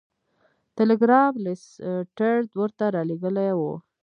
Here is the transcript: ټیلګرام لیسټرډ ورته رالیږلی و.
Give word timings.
ټیلګرام 0.75 1.33
لیسټرډ 1.45 2.47
ورته 2.59 2.85
رالیږلی 2.95 3.49
و. 3.57 3.61